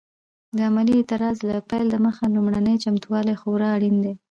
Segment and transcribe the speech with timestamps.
[0.55, 4.13] د عملي اعتراض له پیل دمخه لومړني چمتووالي خورا اړین دي.